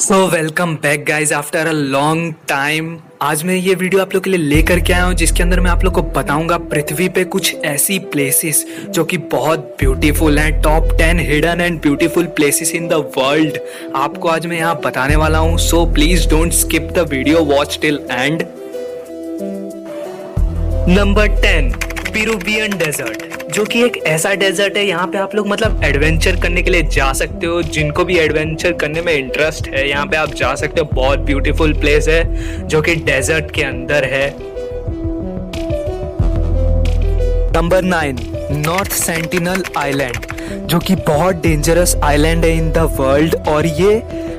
So 0.00 0.16
welcome 0.26 0.74
back 0.74 1.04
guys 1.06 1.32
after 1.34 1.66
a 1.66 1.72
long 1.72 2.34
time 2.48 2.96
आज 3.22 3.42
मैं 3.44 3.54
ये 3.54 3.74
वीडियो 3.74 4.00
आप 4.02 4.14
लोग 4.14 4.22
के 4.24 4.30
लिए 4.30 4.38
लेकर 4.40 4.80
के 4.80 4.92
आया 4.92 5.04
हूँ, 5.04 5.14
जिसके 5.14 5.42
अंदर 5.42 5.60
मैं 5.60 5.70
आप 5.70 5.84
लोग 5.84 5.94
को 5.94 6.02
बताऊँगा 6.02 6.58
पृथ्वी 6.70 7.08
पे 7.08 7.24
कुछ 7.24 7.54
ऐसी 7.64 7.98
प्लेसेस 8.12 8.64
जो 8.90 9.04
कि 9.04 9.16
बहुत 9.34 9.76
ब्यूटीफुल 9.80 10.38
हैं 10.38 10.60
top 10.62 10.88
ten 10.98 11.18
hidden 11.20 11.60
and 11.60 11.80
beautiful 11.82 12.26
places 12.36 12.72
in 12.74 12.88
the 12.88 13.04
world 13.18 13.58
आपको 13.96 14.28
आज 14.28 14.46
मैं 14.46 14.56
यहाँ 14.56 14.80
बताने 14.84 15.16
वाला 15.16 15.38
हूँ 15.38 15.58
so 15.60 15.84
please 15.94 16.28
don't 16.30 16.52
skip 16.52 16.90
the 16.96 17.06
video 17.10 17.44
watch 17.46 17.78
till 17.82 18.00
end 18.10 18.42
number 20.98 21.28
ten 21.42 21.72
Peruvian 22.12 22.78
desert 22.78 23.39
जो 23.50 23.64
कि 23.64 23.82
एक 23.82 23.96
ऐसा 24.06 24.34
डेजर्ट 24.34 24.76
है, 24.76 24.86
यहाँ 24.86 25.06
पे 25.06 25.18
आप 25.18 25.34
लोग 25.34 25.48
मतलब 25.48 25.80
एडवेंचर 25.84 26.40
करने 26.40 26.62
के 26.62 26.70
लिए 26.70 26.82
जा 26.82 27.12
सकते 27.12 27.46
हो। 27.46 27.62
जिनको 27.62 28.04
भी 28.04 28.18
एडवेंचर 28.18 28.72
करने 28.72 29.02
में 29.02 29.12
इंटरेस्ट 29.14 29.68
है, 29.68 29.88
यहाँ 29.88 30.06
पे 30.06 30.16
आप 30.16 30.34
जा 30.34 30.54
सकते 30.54 30.80
हो। 30.80 30.88
बहुत 30.92 31.18
ब्यूटीफुल 31.18 31.72
प्लेस 31.72 32.08
है, 32.08 32.22
जो 32.68 32.82
कि 32.82 32.94
डेजर्ट 32.94 33.50
के 33.50 33.62
अंदर 33.62 34.04
है। 34.04 34.34
Number 37.52 37.82
nine 37.82 38.18
north 38.66 38.92
Sentinel 38.92 39.64
island 39.76 40.26
जो 40.50 40.78
कि 40.78 40.94
बहुत 41.06 41.42
डेंजरस 41.42 41.96
आइलैंड 42.04 42.44
है 42.44 42.56
इन 42.56 42.70
द 42.72 42.88
वर्ल्ड 42.98 43.34
और 43.48 43.66
ये 43.66 43.94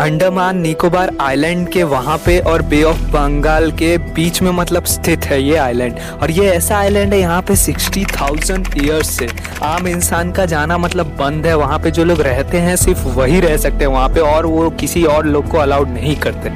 अंडमान 0.00 0.58
निकोबार 0.60 1.10
आइलैंड 1.20 1.68
के 1.68 1.82
वहाँ 1.84 2.16
पे 2.26 2.38
और 2.40 2.62
बे 2.62 2.82
ऑफ़ 2.82 3.00
बंगाल 3.12 3.70
के 3.72 3.96
बीच 4.14 4.40
में 4.42 4.50
मतलब 4.50 4.84
स्थित 4.84 5.24
है 5.24 5.42
ये 5.42 5.56
आइलैंड 5.56 5.98
और 6.22 6.30
ये 6.30 6.48
ऐसा 6.50 6.76
आइलैंड 6.76 7.12
है 7.12 7.20
यहाँ 7.20 7.40
पे 7.42 7.56
सिक्सटी 7.56 8.04
थाउज़ेंड 8.06 8.68
ईयर्स 8.84 9.10
से। 9.18 9.28
आम 9.62 9.88
इंसान 9.88 10.32
का 10.32 10.46
जाना 10.46 10.78
मतलब 10.78 11.16
बंद 11.18 11.46
है। 11.46 11.56
वहाँ 11.56 11.78
पे 11.78 11.90
जो 11.90 12.04
लोग 12.04 12.20
रहते 12.20 12.58
हैं 12.58 12.76
सिर्फ़ 12.76 13.06
वही 13.08 13.40
रह 13.40 13.56
सकते 13.56 13.84
हैं। 13.84 13.92
वहाँ 13.92 14.08
पे 14.08 14.20
और 14.20 14.46
वो 14.46 14.68
किसी 14.80 15.04
और 15.06 15.26
लोग 15.26 15.48
को 15.48 15.58
अलाउड 15.58 15.88
नहीं 15.90 16.16
करते। 16.16 16.50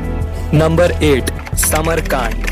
नंबर 0.57 0.93
एट 1.05 1.31
समरकांड 1.57 2.45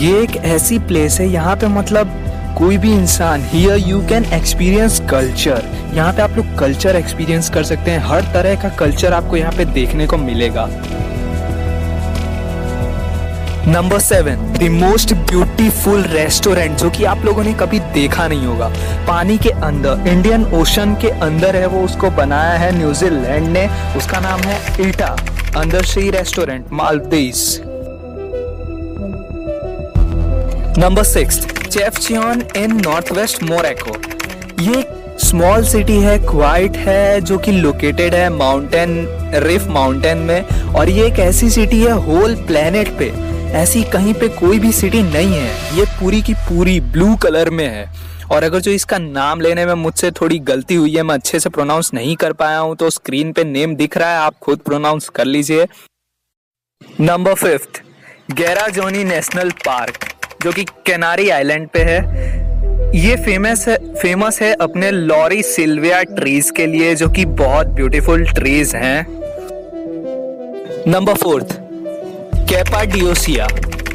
ये 0.00 0.18
एक 0.22 0.36
ऐसी 0.36 0.78
प्लेस 0.78 1.18
है, 1.20 1.26
यहाँ 1.28 1.56
पे 1.56 1.66
मतलब 1.68 2.20
कोई 2.56 2.76
भी 2.78 2.92
इंसान 2.92 3.42
here 3.44 3.78
you 3.78 4.00
can 4.08 4.24
experience 4.32 5.00
culture 5.10 5.62
यहाँ 5.94 6.12
पे 6.12 6.22
आप 6.22 6.36
लोग 6.36 6.58
कल्चर 6.58 6.96
एक्सपीरियंस 6.96 7.48
कर 7.50 7.62
सकते 7.64 7.90
हैं। 7.90 7.98
हर 8.00 8.22
तरह 8.32 8.54
का 8.62 8.68
कल्चर 8.76 9.12
आपको 9.12 9.36
यहाँ 9.36 9.52
पे 9.52 9.64
देखने 9.64 10.06
को 10.06 10.16
मिलेगा। 10.16 10.66
Number 13.66 13.98
seven 13.98 14.52
the 14.52 14.68
most 14.72 15.14
beautiful 15.30 16.02
restaurant 16.04 16.76
जो 16.78 16.90
कि 16.90 17.04
आप 17.04 17.24
लोगों 17.24 17.44
ने 17.44 17.52
कभी 17.54 17.78
देखा 17.94 18.26
नहीं 18.28 18.46
होगा। 18.46 18.68
पानी 19.08 19.38
के 19.38 19.50
अंदर 19.50 20.08
इंडियन 20.08 20.44
ओशन 20.54 20.94
के 21.02 21.10
अंदर 21.20 21.56
है 21.56 21.66
वो, 21.66 21.80
उसको 21.80 22.10
बनाया 22.12 22.58
है 22.58 22.70
न्यूजीलैंड 22.78 23.48
ने। 23.48 23.66
उसका 23.96 24.20
नाम 24.20 24.40
है 24.40 24.88
Ithaa 24.88 25.16
under 25.56 25.84
sea 25.84 26.10
restaurant 26.10 26.66
Maldives 26.72 27.34
number 30.78 31.02
six 31.04 31.46
Chefchaouen 31.74 32.42
in 32.56 32.72
north 32.80 33.10
west 33.12 33.42
Morocco 33.42 33.94
ये 34.62 34.82
स्मॉल 35.20 35.64
सिटी 35.64 35.96
है 36.00 36.18
क्वाइट 36.20 36.76
है, 36.76 37.20
जो 37.20 37.38
कि 37.38 37.52
लोकेटेड 37.52 38.14
है 38.14 38.28
माउंटेन 38.30 38.92
रिफ 39.44 39.66
माउंटेन 39.68 40.18
में 40.18 40.74
और 40.74 40.88
ये 40.88 41.06
एक 41.06 41.18
ऐसी 41.20 41.50
सिटी 41.50 41.80
है 41.82 41.92
होल 42.04 42.34
प्लेनेट 42.46 42.88
पे। 42.98 43.08
ऐसी 43.54 43.82
कहीं 43.92 44.14
पे 44.14 44.28
कोई 44.30 44.58
भी 44.58 44.72
सिटी 44.72 45.02
नहीं 45.02 45.34
है। 45.34 45.76
ये 45.78 45.84
पूरी 46.00 46.22
की 46.22 46.34
पूरी 46.48 46.78
ब्लू 46.80 47.14
कलर 47.16 47.50
में 47.50 47.66
है। 47.66 47.86
और 48.32 48.42
अगर 48.42 48.60
जो 48.60 48.70
इसका 48.70 48.98
नाम 48.98 49.40
लेने 49.40 49.66
में 49.66 49.74
मुझसे 49.74 50.10
थोड़ी 50.10 50.38
गलती 50.44 50.74
हुई 50.74 50.94
है, 50.94 51.02
मैं 51.02 51.14
अच्छे 51.14 51.40
से 51.40 51.50
प्रोनाउंस 51.50 51.90
नहीं 51.94 52.16
कर 52.16 52.32
पाया 52.34 52.58
हूँ 52.58 52.76
तो 52.76 52.90
स्क्रीन 52.92 53.32
पे 53.32 53.44
नेम 53.44 53.76
दिख 53.76 53.98
रहा 53.98 54.10
है, 54.10 54.18
आप 54.18 54.38
खुद 54.42 54.58
प्रोनाउंस 54.60 55.08
कर 55.08 55.24
लीजिए। 55.24 55.66
नंबर 57.00 57.34
फिफ्थ 57.36 57.82
गैरा 58.32 58.68
जोनी 58.70 59.04
नेशनल 59.04 59.50
पार्क 59.66 60.08
जो 60.44 60.50
कि 60.52 60.64
कैनारी 60.86 61.28
आइलैंड 61.30 61.68
पे 61.68 61.80
है। 61.80 61.98
ये 62.96 63.14
फ़ेमस 63.16 63.66
है 63.68 63.76
फ़ेमस 63.94 64.40
है 64.42 64.52
अपने 64.54 64.90
लॉरी 64.90 65.42
सिल्विया 65.42 66.02
ट्रीज 66.02 66.50
के 66.50 66.66
लिए, 66.66 66.94
जो 66.94 67.08
कि 67.08 67.24
बहुत 67.24 67.66
ब्यूटीफुल 67.66 68.24
ट्रीज 68.26 68.74
हैं। 68.74 69.06
नंबर 70.88 71.14
फोर्थ 71.14 71.56
कैपाडियोसिया 72.50 73.46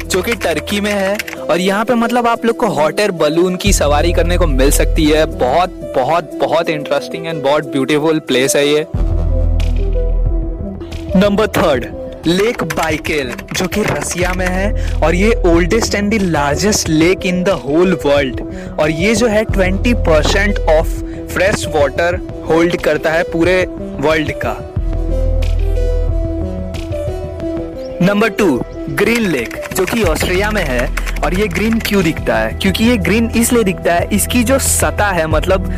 जो 0.04 0.22
कि 0.22 0.34
टर्की 0.34 0.80
में 0.80 0.92
है। 0.92 1.16
और 1.40 1.60
यहाँ 1.60 1.84
पे 1.84 1.94
मतलब 1.94 2.26
आप 2.26 2.44
लोग 2.44 2.56
को 2.56 2.66
हॉट 2.70 3.00
एयर 3.00 3.10
बलून 3.12 3.56
की 3.56 3.72
सवारी 3.72 4.12
करने 4.12 4.38
को 4.38 4.46
मिल 4.46 4.70
सकती 4.70 5.04
है। 5.04 5.24
बहुत 5.38 5.80
बहुत 5.96 6.34
बहुत 6.40 6.70
इंटरेस्टिंग 6.70 7.26
एंड 7.26 7.42
बहुत 7.42 7.66
ब्यूटीफुल 7.66 8.18
प्लेस 8.18 8.56
है 8.56 8.66
ये। 8.68 8.86
नंबर 11.16 11.46
थर्ड 11.56 11.84
लेक 12.26 12.62
बाइकेल 12.64 13.32
जो 13.52 13.66
कि 13.66 13.82
रसिया 13.82 14.32
में 14.32 14.46
है, 14.46 15.00
और 15.02 15.14
ये 15.14 15.30
oldest 15.46 15.94
and 15.94 16.10
the 16.14 16.22
largest 16.22 16.88
lake 16.88 17.26
in 17.26 17.42
the 17.44 17.48
whole 17.64 17.92
world 18.06 18.40
और 18.80 18.90
ये 18.90 19.14
जो 19.14 19.26
है 19.26 19.44
20 19.46 19.94
percent 20.06 20.58
of 20.70 20.88
fresh 21.34 21.66
water 21.66 22.16
hold 22.48 22.76
करता 22.76 23.12
है 23.12 23.22
पूरे 23.22 23.64
वर्ल्ड 24.00 24.32
का. 24.44 24.56
नंबर 28.02 28.28
टू 28.28 28.62
ग्रीन 28.90 29.26
लेक 29.26 29.56
जो 29.76 29.84
कि 29.84 30.02
ऑस्ट्रेलिया 30.02 30.50
में 30.50 30.64
है, 30.64 30.86
और 31.24 31.34
ये 31.34 31.46
ग्रीन 31.48 31.78
क्यों 31.78 32.02
दिखता 32.04 32.36
है? 32.36 32.52
क्योंकि 32.52 32.84
ये 32.84 32.96
ग्रीन 32.98 33.30
इसलिए 33.36 33.64
दिखता 33.64 33.94
है, 33.94 34.08
इसकी 34.12 34.42
जो 34.44 34.58
सतह 34.58 35.10
है 35.10 35.26
मतलब 35.26 35.72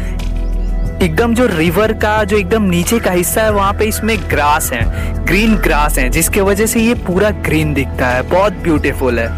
एकदम 1.03 1.35
जो 1.35 1.47
रिवर 1.47 1.93
का 1.93 2.23
जो 2.25 2.37
एकदम 2.37 2.63
नीचे 2.63 2.99
का 3.01 3.11
हिस्सा 3.11 3.43
है, 3.43 3.53
वहाँ 3.53 3.73
पे 3.75 3.85
इसमें 3.85 4.17
ग्रास 4.31 4.71
है 4.73 5.25
ग्रीन 5.27 5.55
ग्रास 5.57 5.99
है, 5.99 6.09
जिसके 6.09 6.41
वजह 6.41 6.67
से 6.67 6.81
ये 6.81 6.95
पूरा 7.07 7.31
ग्रीन 7.47 7.73
दिखता 7.75 8.09
है। 8.09 8.23
बहुत 8.31 8.53
ब्यूटीफुल 8.63 9.19
है। 9.19 9.29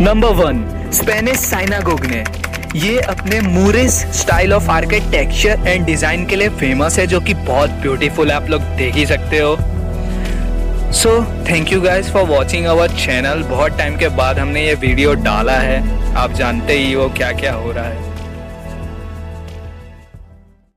नंबर 0.00 0.34
वन 0.34 0.62
स्पेनिश 0.94 1.38
साइनागोग 1.40 2.04
ने 2.06 2.24
ये 2.76 2.98
अपने 3.00 3.40
Moorish 3.40 3.94
style 4.20 4.52
of 4.52 4.70
architecture 4.70 5.66
and 5.68 5.86
design 5.86 6.26
के 6.26 6.36
लिए 6.36 6.48
फ़ेमस 6.50 6.98
है, 6.98 7.06
जो 7.06 7.20
कि 7.20 7.34
बहुत 7.34 7.70
ब्यूटीफुल 7.82 8.30
है। 8.30 8.36
आप 8.36 8.50
लोग 8.50 8.62
देख 8.76 8.94
ही 8.94 9.06
सकते 9.06 9.38
हो। 9.38 9.56
So 10.94 11.22
thank 11.50 11.72
you 11.72 11.80
guys 11.80 12.10
for 12.12 12.24
watching 12.26 12.66
our 12.66 12.96
channel 12.96 13.42
बहुत 13.50 13.78
टाइम 13.78 13.96
के 13.96 14.08
बाद 14.16 14.38
हमने 14.38 14.66
ये 14.66 14.74
वीडियो 14.76 15.14
डाला 15.24 15.58
है। 15.60 16.14
आप 16.16 16.32
जानते 16.32 16.78
ही 16.78 16.92
हो 16.92 17.08
क्या 17.08 17.32
क्या 17.32 17.54
हो 17.54 17.72
रहा 17.72 17.84
है। 17.84 18.07